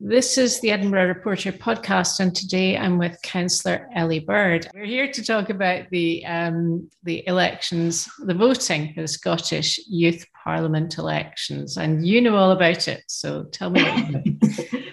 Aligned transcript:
This 0.00 0.38
is 0.38 0.60
the 0.60 0.72
Edinburgh 0.72 1.06
Reporter 1.06 1.52
podcast, 1.52 2.18
and 2.18 2.34
today 2.34 2.76
I'm 2.76 2.98
with 2.98 3.22
Councillor 3.22 3.88
Ellie 3.94 4.18
Bird. 4.18 4.68
We're 4.74 4.84
here 4.84 5.10
to 5.12 5.24
talk 5.24 5.50
about 5.50 5.88
the 5.90 6.26
um, 6.26 6.90
the 7.04 7.26
elections, 7.28 8.08
the 8.18 8.34
voting 8.34 8.92
for 8.92 9.02
the 9.02 9.08
Scottish 9.08 9.78
Youth 9.86 10.26
Parliament 10.42 10.98
elections, 10.98 11.76
and 11.76 12.04
you 12.04 12.20
know 12.20 12.34
all 12.34 12.50
about 12.50 12.88
it. 12.88 13.04
So 13.06 13.44
tell 13.44 13.70
me. 13.70 14.40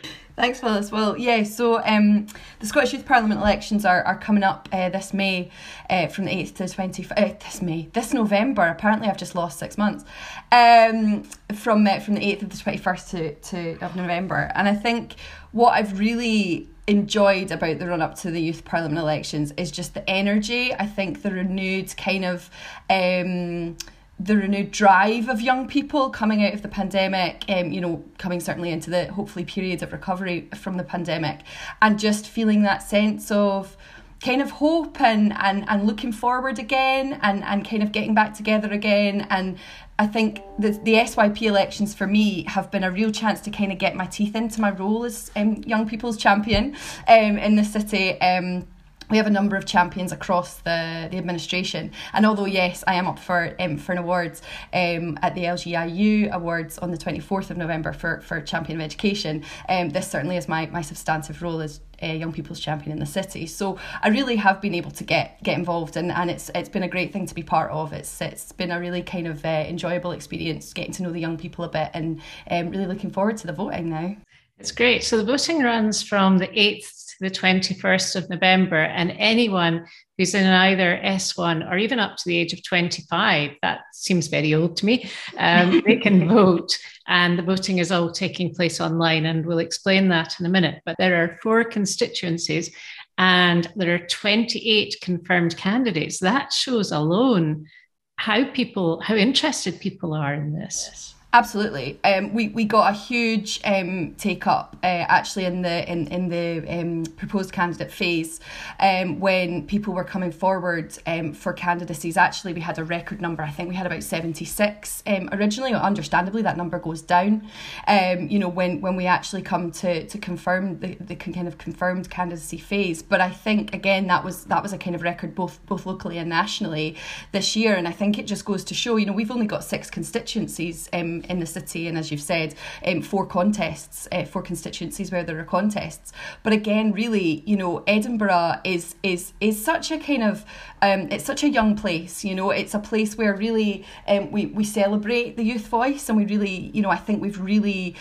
Thanks, 0.42 0.60
Phyllis. 0.60 0.92
Well, 0.92 1.16
yeah, 1.20 1.44
so 1.44 1.84
um, 1.86 2.26
the 2.58 2.66
Scottish 2.66 2.94
Youth 2.94 3.06
Parliament 3.06 3.40
elections 3.40 3.86
are, 3.86 4.02
are 4.02 4.18
coming 4.18 4.42
up 4.42 4.68
uh, 4.72 4.90
this 4.90 5.14
May, 5.14 5.52
uh, 5.88 6.08
from 6.08 6.26
the 6.26 6.32
8th 6.32 6.56
to 6.56 6.66
the 6.66 6.74
20th, 6.74 7.12
uh, 7.16 7.34
this 7.44 7.62
May, 7.62 7.90
this 7.94 8.12
November. 8.12 8.64
Apparently, 8.64 9.08
I've 9.08 9.20
just 9.20 9.36
lost 9.36 9.60
six 9.60 9.78
months. 9.78 10.04
Um, 10.52 11.22
from, 11.54 11.86
uh, 11.86 12.00
from 12.00 12.16
the 12.16 12.22
8th 12.22 12.40
to 12.40 12.46
the 12.48 12.58
21st 12.58 13.10
to, 13.12 13.36
to, 13.36 13.86
of 13.86 13.96
November. 13.96 14.52
And 14.56 14.68
I 14.68 14.74
think 14.74 15.14
what 15.52 15.74
I've 15.74 16.00
really 16.00 16.68
enjoyed 16.88 17.52
about 17.52 17.78
the 17.78 17.86
run 17.86 18.02
up 18.02 18.16
to 18.22 18.32
the 18.32 18.42
youth 18.42 18.66
parliament 18.66 19.00
elections 19.00 19.54
is 19.58 19.70
just 19.70 19.94
the 19.94 20.10
energy. 20.10 20.74
I 20.74 20.88
think 20.88 21.22
the 21.22 21.30
renewed 21.30 21.96
kind 21.98 22.26
of. 22.26 22.50
Um, 22.90 23.78
the 24.24 24.38
renewed 24.38 24.72
drive 24.72 25.30
of 25.30 25.42
young 25.42 25.68
people 25.68 26.10
coming 26.10 26.46
out 26.46 26.54
of 26.54 26.62
the 26.62 26.68
pandemic, 26.68 27.44
um, 27.50 27.72
you 27.72 27.82
know, 27.82 28.04
coming 28.18 28.40
certainly 28.40 28.72
into 28.72 28.90
the 28.90 29.12
hopefully 29.12 29.46
period 29.46 29.82
of 29.82 29.92
recovery 29.92 30.50
from 30.56 30.78
the 30.78 30.84
pandemic, 30.84 31.42
and 31.82 32.00
just 32.00 32.28
feeling 32.28 32.64
that 32.64 32.84
sense 32.84 33.32
of 33.32 33.78
kind 34.24 34.42
of 34.42 34.52
hope 34.52 35.02
and 35.02 35.34
and, 35.34 35.66
and 35.68 35.88
looking 35.88 36.12
forward 36.12 36.60
again 36.60 37.20
and, 37.24 37.44
and 37.44 37.68
kind 37.68 37.82
of 37.82 37.92
getting 37.92 38.14
back 38.14 38.36
together 38.36 38.72
again 38.72 39.26
and 39.32 39.58
I 40.02 40.08
think 40.08 40.42
the, 40.58 40.72
the 40.72 40.96
SYP 40.96 41.44
elections 41.44 41.94
for 41.94 42.08
me 42.08 42.44
have 42.46 42.72
been 42.72 42.84
a 42.84 42.90
real 42.90 43.12
chance 43.12 43.40
to 43.42 43.52
kind 43.52 43.72
of 43.72 43.78
get 43.78 43.96
my 43.96 44.08
teeth 44.08 44.36
into 44.36 44.60
my 44.60 44.72
role 44.72 45.06
as 45.06 45.30
um, 45.36 45.58
young 45.58 45.88
people's 45.88 46.18
champion 46.18 46.76
um, 47.08 47.38
in 47.38 47.56
the 47.56 47.64
city. 47.64 48.20
Um, 48.20 48.66
we 49.12 49.18
have 49.18 49.28
a 49.28 49.32
number 49.32 49.58
of 49.58 49.66
champions 49.66 50.12
across 50.12 50.56
the, 50.58 51.08
the 51.12 51.18
administration. 51.18 51.92
And 52.14 52.26
although, 52.26 52.46
yes, 52.46 52.84
I 52.88 52.96
am 52.96 53.08
up 53.08 53.20
for 53.20 53.56
um, 53.60 53.78
for 53.78 53.92
an 53.92 53.98
award 53.98 54.40
um, 54.74 55.20
at 55.22 55.36
the 55.36 55.44
LGIU 55.44 56.32
Awards 56.32 56.78
on 56.80 56.92
the 56.92 56.98
24th 56.98 57.50
of 57.50 57.58
November 57.58 57.92
for, 57.92 58.22
for 58.22 58.40
Champion 58.42 58.80
of 58.80 58.86
Education, 58.86 59.44
um, 59.68 59.90
this 59.90 60.10
certainly 60.10 60.38
is 60.38 60.48
my, 60.48 60.66
my 60.68 60.82
substantive 60.82 61.42
role 61.42 61.60
as 61.60 61.82
uh, 62.02 62.08
young 62.08 62.32
people's 62.32 62.60
champion 62.60 62.92
in 62.92 63.00
the 63.00 63.06
city. 63.06 63.46
So 63.46 63.78
I 64.02 64.10
really 64.10 64.38
have 64.38 64.62
been 64.62 64.74
able 64.74 64.92
to 64.92 65.04
get 65.04 65.44
get 65.44 65.58
involved, 65.58 65.98
and, 65.98 66.12
and 66.12 66.32
it's 66.32 66.50
it's 66.56 66.70
been 66.70 66.84
a 66.84 66.88
great 66.88 67.12
thing 67.12 67.28
to 67.28 67.36
be 67.36 67.44
part 67.44 67.70
of. 67.72 67.94
It's 67.94 68.22
it's 68.22 68.52
been 68.54 68.72
a 68.72 68.80
really 68.80 69.04
kind 69.04 69.28
of 69.28 69.44
uh, 69.46 69.66
enjoyable 69.68 70.14
experience 70.14 70.74
getting 70.74 70.94
to 70.94 71.04
know 71.04 71.12
the 71.12 71.20
young 71.20 71.38
people 71.38 71.66
a 71.66 71.70
bit, 71.70 71.92
and 71.94 72.22
um, 72.50 72.70
really 72.70 72.88
looking 72.88 73.12
forward 73.12 73.38
to 73.38 73.48
the 73.48 73.54
voting 73.54 73.90
now. 73.90 74.16
It's 74.58 74.72
great. 74.72 75.04
So 75.04 75.18
the 75.18 75.24
voting 75.24 75.64
runs 75.64 76.04
from 76.04 76.38
the 76.38 76.48
8th 76.48 77.08
to 77.08 77.11
the 77.22 77.30
21st 77.30 78.16
of 78.16 78.30
November, 78.30 78.78
and 78.80 79.12
anyone 79.12 79.86
who's 80.18 80.34
in 80.34 80.48
either 80.48 81.00
S1 81.04 81.72
or 81.72 81.78
even 81.78 82.00
up 82.00 82.18
to 82.18 82.24
the 82.26 82.36
age 82.36 82.52
of 82.52 82.64
25, 82.64 83.52
that 83.62 83.82
seems 83.94 84.28
very 84.28 84.56
old 84.56 84.76
to 84.78 84.88
me, 84.88 85.10
um, 85.38 85.82
they 85.86 85.98
can 85.98 86.28
vote. 86.28 86.76
And 87.08 87.38
the 87.38 87.44
voting 87.44 87.78
is 87.78 87.92
all 87.92 88.12
taking 88.12 88.54
place 88.54 88.82
online, 88.82 89.28
and 89.28 89.46
we'll 89.46 89.60
explain 89.60 90.10
that 90.10 90.40
in 90.40 90.48
a 90.48 90.50
minute. 90.50 90.82
But 90.84 90.96
there 90.98 91.24
are 91.24 91.38
four 91.44 91.64
constituencies, 91.64 92.76
and 93.20 93.72
there 93.76 93.94
are 93.94 94.08
28 94.08 94.96
confirmed 95.02 95.56
candidates. 95.58 96.20
That 96.20 96.52
shows 96.52 96.92
alone 96.92 97.68
how 98.16 98.50
people, 98.52 99.00
how 99.02 99.16
interested 99.16 99.80
people 99.80 100.16
are 100.16 100.34
in 100.34 100.54
this. 100.54 101.14
Absolutely. 101.34 101.98
Um, 102.04 102.34
we, 102.34 102.50
we 102.50 102.66
got 102.66 102.94
a 102.94 102.98
huge 102.98 103.62
um, 103.64 104.16
take 104.18 104.48
up 104.48 104.76
uh, 104.84 105.06
actually 105.08 105.46
in 105.46 105.62
the 105.62 105.90
in, 105.90 106.08
in 106.08 106.28
the 106.28 106.68
um, 106.68 107.06
proposed 107.16 107.54
candidate 107.54 107.90
phase 107.90 108.42
um, 108.82 109.22
when 109.22 109.66
people 109.66 109.94
were 109.94 110.04
coming 110.04 110.34
forward 110.34 110.98
um, 111.08 111.32
for 111.32 111.54
candidacies. 111.54 112.18
Actually, 112.18 112.52
we 112.52 112.60
had 112.60 112.78
a 112.80 112.84
record 112.84 113.22
number. 113.22 113.44
I 113.44 113.50
think 113.50 113.70
we 113.70 113.76
had 113.76 113.86
about 113.86 114.04
76 114.04 115.04
um, 115.08 115.30
originally. 115.32 115.74
Understandably, 115.74 116.42
that 116.42 116.58
number 116.58 116.80
goes 116.80 117.02
down. 117.02 117.48
Um, 117.88 118.28
you 118.28 118.38
know, 118.38 118.50
when, 118.50 118.82
when 118.82 118.98
we 118.98 119.06
actually 119.06 119.42
come 119.42 119.72
to, 119.72 120.06
to 120.06 120.18
confirm 120.18 120.80
the, 120.80 120.96
the 120.96 121.16
kind 121.16 121.48
of 121.48 121.58
confirmed 121.58 122.10
candidacy 122.10 122.58
phase. 122.58 123.02
But 123.02 123.22
I 123.22 123.30
think 123.30 123.74
again 123.74 124.08
that 124.08 124.26
was 124.26 124.44
that 124.46 124.62
was 124.62 124.74
a 124.74 124.78
kind 124.78 124.98
of 124.98 125.02
record 125.02 125.34
both 125.34 125.66
both 125.66 125.86
locally 125.86 126.18
and 126.18 126.28
nationally 126.28 126.98
this 127.32 127.56
year. 127.56 127.76
And 127.76 127.88
I 127.88 127.92
think 127.92 128.20
it 128.20 128.28
just 128.28 128.44
goes 128.44 128.66
to 128.66 128.74
show, 128.74 128.98
you 128.98 129.06
know, 129.06 129.14
we've 129.14 129.32
only 129.32 129.48
got 129.48 129.64
six 129.64 129.90
constituencies. 129.90 130.90
In 131.30 131.40
the 131.40 131.46
city, 131.46 131.88
and 131.88 131.98
as 131.98 132.12
you've 132.12 132.22
said, 132.22 132.56
um, 132.86 133.02
four 133.02 133.26
contests, 133.26 134.08
uh, 134.12 134.26
four 134.26 134.42
constituencies 134.42 135.12
where 135.12 135.24
there 135.24 135.40
are 135.40 135.44
contests. 135.44 136.12
But 136.44 136.54
again, 136.54 136.92
really, 136.92 137.44
you 137.46 137.58
know, 137.58 137.84
Edinburgh 137.88 138.62
is 138.64 138.96
is 139.04 139.34
is 139.40 139.64
such 139.64 139.92
a 139.92 139.98
kind 139.98 140.24
of 140.24 140.46
um, 140.82 141.08
it's 141.12 141.26
such 141.26 141.44
a 141.44 141.50
young 141.50 141.76
place. 141.76 142.24
You 142.24 142.36
know, 142.36 142.50
it's 142.52 142.74
a 142.74 142.80
place 142.80 143.18
where 143.18 143.36
really 143.36 143.86
um, 144.08 144.32
we 144.32 144.48
we 144.48 144.64
celebrate 144.64 145.38
the 145.38 145.44
youth 145.44 145.68
voice, 145.68 146.10
and 146.10 146.18
we 146.18 146.26
really, 146.26 146.72
you 146.74 146.82
know, 146.82 146.90
I 146.90 146.98
think 146.98 147.22
we've 147.22 147.40
really 147.40 147.96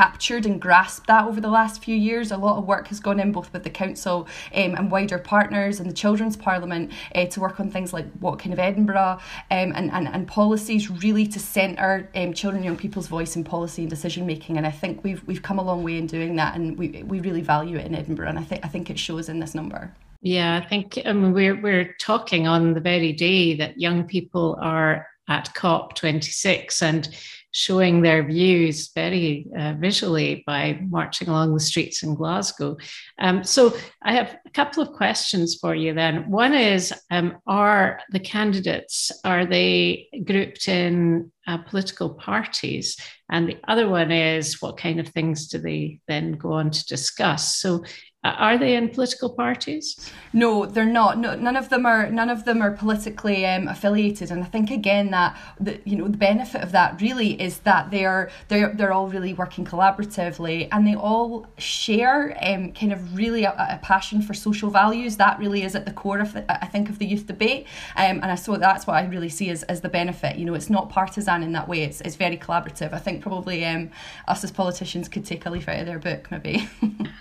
captured 0.00 0.46
and 0.46 0.62
grasped 0.62 1.06
that 1.08 1.26
over 1.26 1.42
the 1.42 1.50
last 1.50 1.84
few 1.84 1.94
years. 1.94 2.30
A 2.30 2.36
lot 2.38 2.56
of 2.56 2.64
work 2.64 2.88
has 2.88 2.98
gone 3.00 3.20
in 3.20 3.32
both 3.32 3.52
with 3.52 3.64
the 3.64 3.68
council 3.68 4.26
um, 4.54 4.74
and 4.74 4.90
wider 4.90 5.18
partners 5.18 5.78
and 5.78 5.90
the 5.90 5.94
Children's 5.94 6.38
Parliament 6.38 6.90
uh, 7.14 7.26
to 7.26 7.38
work 7.38 7.60
on 7.60 7.70
things 7.70 7.92
like 7.92 8.06
what 8.18 8.38
kind 8.38 8.54
of 8.54 8.58
Edinburgh 8.58 9.18
um, 9.50 9.72
and, 9.76 9.90
and, 9.90 10.08
and 10.08 10.26
policies 10.26 10.88
really 10.88 11.26
to 11.26 11.38
centre 11.38 12.08
um, 12.14 12.32
children 12.32 12.60
and 12.60 12.64
young 12.64 12.78
people's 12.78 13.08
voice 13.08 13.36
in 13.36 13.44
policy 13.44 13.82
and 13.82 13.90
decision 13.90 14.24
making. 14.24 14.56
And 14.56 14.66
I 14.66 14.70
think 14.70 15.04
we've 15.04 15.22
we've 15.26 15.42
come 15.42 15.58
a 15.58 15.62
long 15.62 15.82
way 15.82 15.98
in 15.98 16.06
doing 16.06 16.34
that, 16.36 16.54
and 16.54 16.78
we 16.78 17.02
we 17.06 17.20
really 17.20 17.42
value 17.42 17.76
it 17.76 17.84
in 17.84 17.94
Edinburgh. 17.94 18.28
And 18.30 18.38
I 18.38 18.42
think 18.42 18.64
I 18.64 18.68
think 18.68 18.88
it 18.88 18.98
shows 18.98 19.28
in 19.28 19.38
this 19.38 19.54
number. 19.54 19.94
Yeah, 20.22 20.56
I 20.56 20.66
think 20.66 20.98
I 21.04 21.12
mean, 21.12 21.34
we're 21.34 21.60
we're 21.60 21.94
talking 22.00 22.46
on 22.46 22.72
the 22.72 22.80
very 22.80 23.12
day 23.12 23.54
that 23.56 23.78
young 23.78 24.04
people 24.04 24.56
are 24.62 25.06
at 25.28 25.54
COP26 25.54 26.82
and 26.82 27.08
showing 27.52 28.00
their 28.00 28.22
views 28.22 28.90
very 28.94 29.46
uh, 29.58 29.74
visually 29.78 30.42
by 30.46 30.80
marching 30.88 31.28
along 31.28 31.54
the 31.54 31.60
streets 31.60 32.02
in 32.02 32.14
Glasgow. 32.14 32.76
Um, 33.18 33.42
so 33.42 33.76
I 34.02 34.12
have 34.12 34.36
a 34.46 34.50
couple 34.50 34.82
of 34.82 34.92
questions 34.92 35.56
for 35.60 35.74
you 35.74 35.92
then. 35.94 36.30
One 36.30 36.54
is, 36.54 36.92
um, 37.10 37.38
are 37.46 38.00
the 38.10 38.20
candidates, 38.20 39.10
are 39.24 39.46
they 39.46 40.08
grouped 40.24 40.68
in 40.68 41.32
uh, 41.46 41.58
political 41.58 42.10
parties? 42.10 42.96
And 43.30 43.48
the 43.48 43.58
other 43.66 43.88
one 43.88 44.12
is, 44.12 44.60
what 44.62 44.76
kind 44.76 45.00
of 45.00 45.08
things 45.08 45.48
do 45.48 45.58
they 45.58 46.00
then 46.06 46.32
go 46.32 46.52
on 46.52 46.70
to 46.70 46.86
discuss? 46.86 47.56
So 47.56 47.84
are 48.22 48.58
they 48.58 48.74
in 48.74 48.90
political 48.90 49.30
parties? 49.30 50.10
No, 50.34 50.66
they're 50.66 50.84
not. 50.84 51.16
No, 51.16 51.34
none 51.36 51.56
of 51.56 51.70
them 51.70 51.86
are. 51.86 52.10
None 52.10 52.28
of 52.28 52.44
them 52.44 52.60
are 52.60 52.72
politically 52.72 53.46
um, 53.46 53.66
affiliated. 53.66 54.30
And 54.30 54.42
I 54.42 54.46
think 54.46 54.70
again 54.70 55.10
that 55.12 55.38
the 55.58 55.80
you 55.86 55.96
know 55.96 56.06
the 56.06 56.18
benefit 56.18 56.62
of 56.62 56.72
that 56.72 57.00
really 57.00 57.39
is 57.40 57.60
that 57.60 57.90
they're 57.90 58.30
they're 58.48 58.72
they're 58.74 58.92
all 58.92 59.08
really 59.08 59.32
working 59.34 59.64
collaboratively, 59.64 60.68
and 60.72 60.86
they 60.86 60.94
all 60.94 61.46
share 61.58 62.36
um, 62.42 62.72
kind 62.72 62.92
of 62.92 63.16
really 63.16 63.44
a, 63.44 63.50
a 63.50 63.80
passion 63.82 64.22
for 64.22 64.34
social 64.34 64.70
values. 64.70 65.16
That 65.16 65.38
really 65.38 65.62
is 65.62 65.74
at 65.74 65.86
the 65.86 65.92
core 65.92 66.18
of 66.18 66.32
the, 66.32 66.44
I 66.50 66.66
think 66.66 66.88
of 66.88 66.98
the 66.98 67.06
youth 67.06 67.26
debate. 67.26 67.66
Um, 67.96 68.20
and 68.22 68.26
I 68.26 68.34
so 68.34 68.56
that's 68.56 68.86
what 68.86 68.94
I 68.94 69.04
really 69.06 69.28
see 69.28 69.50
as, 69.50 69.62
as 69.64 69.80
the 69.80 69.88
benefit. 69.88 70.36
You 70.36 70.44
know, 70.44 70.54
it's 70.54 70.70
not 70.70 70.90
partisan 70.90 71.42
in 71.42 71.52
that 71.52 71.68
way. 71.68 71.82
It's 71.82 72.00
it's 72.02 72.16
very 72.16 72.36
collaborative. 72.36 72.92
I 72.92 72.98
think 72.98 73.22
probably 73.22 73.64
um, 73.64 73.90
us 74.28 74.44
as 74.44 74.50
politicians 74.50 75.08
could 75.08 75.24
take 75.24 75.46
a 75.46 75.50
leaf 75.50 75.68
out 75.68 75.80
of 75.80 75.86
their 75.86 75.98
book 75.98 76.30
maybe. 76.30 76.68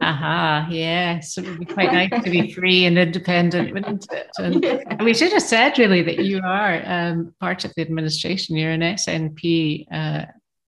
Aha, 0.00 0.68
yes. 0.70 1.38
It 1.38 1.46
would 1.46 1.60
be 1.60 1.66
quite 1.66 1.92
nice 1.92 2.22
to 2.24 2.30
be 2.30 2.52
free 2.54 2.86
and 2.86 2.98
independent, 2.98 3.72
wouldn't 3.72 4.06
it? 4.12 4.30
And 4.38 5.02
we 5.02 5.14
should 5.14 5.32
have 5.32 5.42
said 5.42 5.78
really 5.78 6.02
that 6.02 6.24
you 6.24 6.40
are 6.44 6.82
um, 6.84 7.34
part 7.40 7.64
of 7.64 7.72
the 7.74 7.82
administration. 7.82 8.56
You're 8.56 8.72
an 8.72 8.80
SNP 8.80 9.86
uh, 9.92 10.26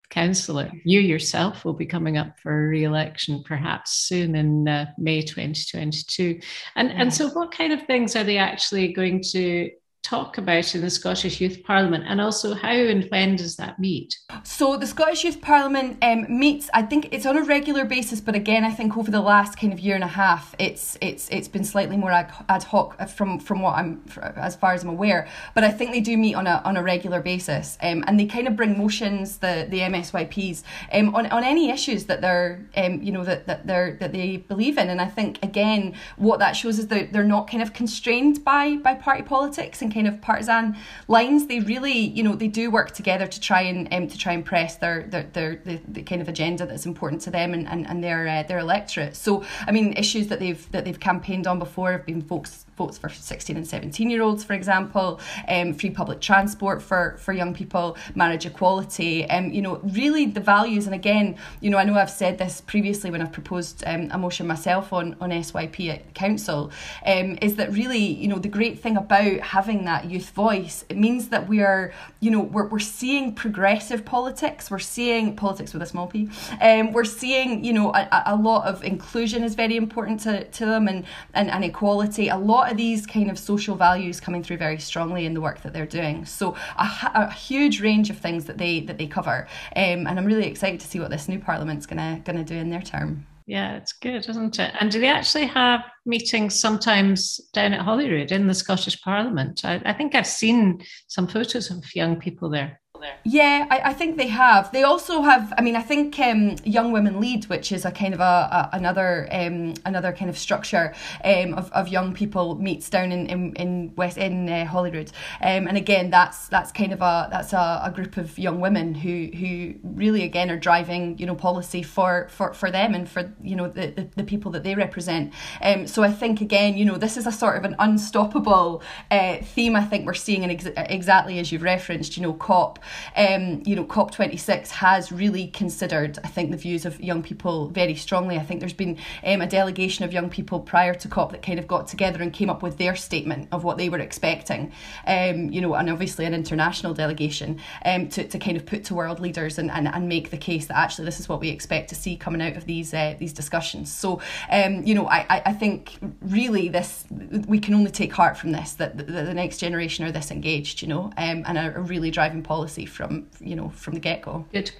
councillor. 0.10 0.72
You 0.84 1.00
yourself 1.00 1.66
will 1.66 1.74
be 1.74 1.86
coming 1.86 2.18
up 2.18 2.40
for 2.40 2.70
re-election 2.70 3.44
perhaps 3.44 3.92
soon 3.92 4.36
in 4.36 4.68
uh, 4.68 4.88
May 4.98 5.22
2022. 5.22 6.40
And 6.76 6.92
and 6.92 7.14
so, 7.14 7.30
what 7.30 7.52
kind 7.52 7.74
of 7.74 7.84
things 7.84 8.16
are 8.16 8.24
they 8.24 8.38
actually 8.38 8.94
going 8.94 9.22
to 9.32 9.72
talk 10.02 10.38
about 10.38 10.74
in 10.74 10.82
the 10.82 10.90
Scottish 10.90 11.42
Youth 11.42 11.62
Parliament 11.64 12.06
and 12.08 12.22
also 12.22 12.54
how 12.54 12.72
and 12.72 13.04
when 13.10 13.36
does 13.36 13.58
that 13.58 13.80
meet? 13.80 14.18
So 14.44 14.78
the 14.78 14.88
Scottish 14.88 15.26
Youth 15.26 15.42
Parliament 15.42 15.98
um, 16.02 16.26
meets 16.40 16.70
I 16.74 16.84
think 16.84 17.10
it's 17.12 17.26
on 17.26 17.38
a 17.38 17.44
regular 17.44 17.84
basis 17.84 18.22
but 18.22 18.34
again 18.34 18.64
I 18.64 18.72
think 18.72 18.98
over 18.98 19.12
the 19.12 19.20
last 19.20 19.60
kind 19.60 19.74
of 19.74 19.80
year 19.80 19.96
and 19.96 20.04
a 20.04 20.08
half 20.08 20.56
it's 20.58 20.98
it's 21.02 21.28
it's 21.30 21.50
been 21.50 21.66
slightly 21.66 21.98
more 21.98 22.12
ad, 22.12 22.64
hoc 22.64 23.10
from 23.10 23.40
from 23.40 23.62
what 23.62 23.76
I'm 23.76 24.02
as 24.38 24.56
far 24.56 24.74
as 24.74 24.84
I'm 24.84 24.90
aware 24.90 25.28
but 25.54 25.66
I 25.66 25.70
think 25.70 25.92
they 25.92 26.02
do 26.02 26.18
meet 26.18 26.36
on 26.36 26.48
a 26.48 26.62
on 26.64 26.78
a 26.78 26.84
regular 26.84 27.22
basis 27.22 27.78
um, 27.82 28.04
and 28.08 28.18
they 28.18 28.26
kind 28.26 28.48
of 28.48 28.56
bring 28.56 28.78
motions 28.78 29.40
the 29.40 29.68
the 29.70 29.80
MSYPs 29.80 30.64
um, 30.94 31.14
on 31.14 31.26
on 31.28 31.44
any 31.44 31.72
issues 31.72 32.06
that 32.06 32.22
they're 32.22 32.66
um, 32.78 33.02
you 33.02 33.12
know 33.12 33.26
that 33.26 33.48
that 33.48 33.68
they're 33.68 33.98
that 34.00 34.14
they 34.14 34.38
believe 34.38 34.78
in 34.78 34.90
and 34.90 35.02
I 35.02 35.08
think 35.08 35.44
again 35.44 35.94
what 36.16 36.40
that 36.40 36.54
shows 36.54 36.80
is 36.80 36.88
that 36.88 37.12
they're 37.12 37.24
not 37.24 37.50
kind 37.50 37.62
of 37.62 37.74
constrained 37.74 38.46
by 38.46 38.78
by 38.78 38.96
party 38.96 39.24
politics 39.24 39.82
kind 39.92 40.08
of 40.08 40.22
partisan 40.22 40.76
lines. 41.08 41.48
They 41.48 41.60
really, 41.60 41.98
you 41.98 42.24
know, 42.24 42.36
they 42.36 42.48
do 42.48 42.72
work 42.72 42.92
together 42.92 43.28
to 43.28 43.40
try 43.40 43.62
and 43.62 43.92
um, 43.94 44.08
to 44.08 44.18
try 44.18 44.34
and 44.34 44.46
press 44.46 44.78
their 44.78 45.04
their, 45.04 45.24
their 45.24 45.56
the, 45.66 45.80
the 45.88 46.04
kind 46.04 46.22
of 46.22 46.28
agenda 46.28 46.66
that's 46.66 46.86
important 46.86 47.22
to 47.24 47.32
them 47.32 47.54
and, 47.54 47.68
and, 47.68 47.88
and 47.88 48.04
their 48.04 48.28
uh, 48.28 48.44
their 48.44 48.60
electorate. 48.60 49.16
So 49.16 49.44
I 49.68 49.72
mean, 49.72 49.94
issues 49.94 50.28
that 50.28 50.40
they've 50.40 50.72
that 50.72 50.86
they've 50.86 51.00
campaigned 51.00 51.48
on 51.48 51.60
before 51.60 51.92
have 51.92 52.06
been 52.06 52.22
folks 52.22 52.66
votes 52.80 52.98
for 52.98 53.10
16 53.10 53.58
and 53.58 53.68
17 53.68 54.10
year 54.10 54.24
olds, 54.24 54.44
for 54.44 54.54
example, 54.54 55.20
um, 55.48 55.74
free 55.74 55.92
public 55.92 56.20
transport 56.22 56.82
for, 56.82 57.18
for 57.20 57.34
young 57.34 57.54
people, 57.54 57.98
marriage 58.16 58.46
equality, 58.46 59.30
um, 59.30 59.52
you 59.52 59.62
know, 59.62 59.76
really 59.84 60.26
the 60.26 60.40
values. 60.40 60.86
And 60.88 60.96
again, 60.96 61.36
you 61.60 61.70
know, 61.70 61.78
I 61.78 61.84
know 61.84 61.96
I've 61.96 62.10
said 62.10 62.38
this 62.38 62.62
previously 62.62 63.12
when 63.12 63.22
I've 63.22 63.34
proposed 63.34 63.84
um, 63.86 64.10
a 64.12 64.18
motion 64.18 64.48
myself 64.48 64.94
on, 64.94 65.16
on 65.20 65.30
SYP 65.30 65.90
at 65.90 66.14
council, 66.16 66.72
um, 67.06 67.38
is 67.42 67.58
that 67.58 67.72
really, 67.74 68.06
you 68.22 68.30
know, 68.30 68.40
the 68.40 68.48
great 68.48 68.80
thing 68.80 68.96
about 68.98 69.40
having 69.42 69.79
that 69.86 70.10
youth 70.10 70.30
voice, 70.32 70.86
it 70.90 70.98
means 70.98 71.30
that 71.30 71.48
we 71.48 71.62
are, 71.62 71.94
you 72.20 72.32
know, 72.32 72.42
we're, 72.42 72.68
we're 72.68 72.80
seeing 72.80 73.34
progressive 73.34 74.06
politics, 74.06 74.70
we're 74.72 74.80
seeing 74.80 75.36
politics 75.36 75.74
with 75.74 75.82
a 75.82 75.86
small 75.86 76.08
p, 76.08 76.30
um, 76.62 76.92
we're 76.92 77.04
seeing, 77.04 77.64
you 77.64 77.74
know, 77.74 77.94
a, 77.94 78.24
a 78.28 78.36
lot 78.36 78.66
of 78.68 78.84
inclusion 78.84 79.44
is 79.44 79.56
very 79.56 79.76
important 79.76 80.20
to, 80.22 80.44
to 80.46 80.66
them 80.66 80.88
and, 80.88 81.06
and, 81.34 81.50
and 81.50 81.64
equality. 81.64 82.30
A 82.30 82.38
lot 82.38 82.72
of 82.72 82.78
these 82.78 83.06
kind 83.06 83.30
of 83.30 83.38
social 83.38 83.76
values 83.76 84.20
coming 84.20 84.44
through 84.44 84.58
very 84.58 84.80
strongly 84.80 85.26
in 85.26 85.34
the 85.34 85.42
work 85.42 85.62
that 85.62 85.74
they're 85.74 85.86
doing. 85.86 86.26
So 86.26 86.56
a, 86.78 87.12
a 87.16 87.32
huge 87.32 87.82
range 87.82 88.10
of 88.10 88.18
things 88.18 88.46
that 88.46 88.58
they 88.58 88.82
that 88.82 88.98
they 88.98 89.08
cover, 89.08 89.48
um, 89.76 90.08
and 90.08 90.20
I'm 90.20 90.26
really 90.26 90.48
excited 90.48 90.80
to 90.80 90.88
see 90.88 91.00
what 91.00 91.10
this 91.10 91.28
new 91.28 91.40
parliament's 91.40 91.86
gonna 91.86 92.22
gonna 92.24 92.44
do 92.44 92.56
in 92.56 92.70
their 92.70 92.82
term. 92.82 93.26
Yeah, 93.50 93.78
it's 93.78 93.94
good, 93.94 94.30
isn't 94.30 94.60
it? 94.60 94.76
And 94.80 94.92
do 94.92 95.00
they 95.00 95.08
actually 95.08 95.48
have 95.48 95.82
meetings 96.06 96.60
sometimes 96.60 97.40
down 97.52 97.74
at 97.74 97.82
Holyrood 97.82 98.32
in 98.32 98.46
the 98.46 98.54
Scottish 98.54 99.02
Parliament? 99.02 99.66
I, 99.66 99.82
I 99.86 99.94
think 99.94 100.14
I've 100.14 100.28
seen 100.28 100.84
some 101.08 101.28
photos 101.28 101.72
of 101.72 101.84
young 101.96 102.20
people 102.20 102.52
there 102.52 102.80
there. 103.00 103.16
Yeah, 103.24 103.68
I, 103.70 103.90
I 103.90 103.94
think 103.94 104.18
they 104.18 104.28
have. 104.28 104.72
They 104.72 104.84
also 104.84 105.22
have. 105.22 105.54
I 105.58 105.62
mean, 105.62 105.76
I 105.76 105.82
think 105.82 106.18
um, 106.20 106.56
Young 106.64 106.92
Women 106.92 107.20
Lead, 107.20 107.46
which 107.46 107.72
is 107.72 107.86
a 107.86 107.92
kind 107.92 108.14
of 108.14 108.20
a, 108.20 108.24
a 108.24 108.70
another 108.74 109.28
um, 109.32 109.74
another 109.86 110.12
kind 110.12 110.30
of 110.30 110.38
structure 110.38 110.94
um, 111.24 111.54
of, 111.54 111.72
of 111.72 111.88
young 111.88 112.14
people 112.14 112.56
meets 112.56 112.90
down 112.90 113.12
in 113.12 113.28
in, 113.28 113.54
in 113.56 113.94
West 113.96 114.18
in 114.18 114.50
uh, 114.50 114.66
Holyrood, 114.66 115.12
um, 115.42 115.68
and 115.68 115.78
again, 115.78 116.10
that's 116.10 116.48
that's 116.48 116.72
kind 116.72 116.94
of 116.94 117.02
a 117.02 117.28
that's 117.32 117.54
a, 117.54 117.82
a 117.84 117.92
group 117.94 118.18
of 118.18 118.38
young 118.38 118.60
women 118.60 118.94
who 118.94 119.30
who 119.38 119.76
really 119.84 120.24
again 120.24 120.50
are 120.52 120.60
driving 120.60 121.18
you 121.18 121.26
know 121.26 121.36
policy 121.36 121.84
for 121.84 122.28
for, 122.30 122.54
for 122.54 122.72
them 122.72 122.94
and 122.94 123.10
for 123.10 123.34
you 123.42 123.56
know 123.56 123.68
the, 123.68 123.88
the, 123.88 124.10
the 124.18 124.24
people 124.24 124.52
that 124.52 124.64
they 124.64 124.76
represent. 124.76 125.34
Um, 125.62 125.88
so 125.88 126.04
I 126.04 126.12
think 126.12 126.42
again, 126.42 126.78
you 126.78 126.86
know, 126.86 126.98
this 126.98 127.18
is 127.18 127.26
a 127.26 127.32
sort 127.32 127.58
of 127.58 127.66
an 127.66 127.76
unstoppable 127.80 128.82
uh, 129.12 129.38
theme. 129.38 129.76
I 129.76 129.84
think 129.84 130.06
we're 130.06 130.14
seeing, 130.14 130.44
in 130.44 130.52
ex- 130.52 130.68
exactly 130.78 131.40
as 131.40 131.52
you've 131.52 131.64
referenced, 131.64 132.18
you 132.18 132.24
know, 132.24 132.34
COP 132.34 132.80
um, 133.16 133.62
you 133.66 133.76
know, 133.76 133.86
COP26 133.86 134.70
has 134.70 135.12
really 135.12 135.48
considered, 135.48 136.20
I 136.24 136.28
think, 136.28 136.52
the 136.52 136.58
views 136.58 136.86
of 136.86 137.00
young 137.02 137.24
people 137.24 137.68
very 137.70 137.96
strongly. 137.96 138.38
I 138.38 138.44
think 138.44 138.60
there's 138.60 138.74
been 138.74 138.98
um, 139.26 139.42
a 139.42 139.48
delegation 139.48 140.06
of 140.06 140.14
young 140.14 140.30
people 140.30 140.60
prior 140.60 140.94
to 140.94 141.08
COP 141.08 141.32
that 141.32 141.42
kind 141.42 141.60
of 141.60 141.68
got 141.68 141.88
together 141.88 142.22
and 142.22 142.32
came 142.34 142.50
up 142.50 142.62
with 142.62 142.78
their 142.78 142.96
statement 142.96 143.48
of 143.52 143.64
what 143.64 143.78
they 143.78 143.90
were 143.90 144.00
expecting, 144.00 144.72
um, 145.08 145.50
you 145.50 145.62
know, 145.62 145.74
and 145.76 145.90
obviously 145.90 146.26
an 146.26 146.34
international 146.34 146.94
delegation 146.94 147.60
um, 147.86 148.08
to, 148.10 148.28
to 148.28 148.40
kind 148.40 148.58
of 148.58 148.66
put 148.66 148.84
to 148.86 148.96
world 148.96 149.20
leaders 149.20 149.58
and, 149.58 149.72
and, 149.72 149.88
and 149.88 150.08
make 150.08 150.30
the 150.30 150.38
case 150.38 150.68
that 150.68 150.78
actually 150.78 151.06
this 151.06 151.20
is 151.20 151.30
what 151.30 151.40
we 151.40 151.50
expect 151.50 151.90
to 151.90 151.96
see 151.96 152.16
coming 152.16 152.42
out 152.42 152.56
of 152.56 152.66
these 152.66 152.94
uh, 152.94 153.16
these 153.20 153.34
discussions. 153.34 153.92
So, 153.92 154.22
um, 154.52 154.84
you 154.84 154.96
know, 154.96 155.08
I, 155.08 155.42
I 155.46 155.54
think 155.54 155.98
really 156.22 156.70
this, 156.70 157.06
we 157.48 157.60
can 157.60 157.74
only 157.74 157.92
take 157.92 158.12
heart 158.14 158.38
from 158.38 158.52
this, 158.52 158.74
that 158.74 158.98
the, 158.98 159.04
the 159.04 159.34
next 159.34 159.58
generation 159.58 160.06
are 160.06 160.12
this 160.12 160.32
engaged, 160.32 160.82
you 160.82 160.88
know, 160.88 161.06
um, 161.18 161.44
and 161.46 161.58
are 161.58 161.82
really 161.82 162.12
driving 162.12 162.42
policy 162.42 162.79
policy 162.80 162.86
from 162.86 163.28
you 163.40 163.56
know 163.56 163.70
from 163.70 163.94
the 163.96 164.00
get 164.00 164.22
go. 164.22 164.46
Good. 164.52 164.72